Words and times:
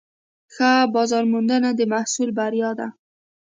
ښه 0.53 0.71
بازارموندنه 0.93 1.69
د 1.75 1.81
محصول 1.93 2.29
بریا 2.37 2.69
ده. 2.79 2.87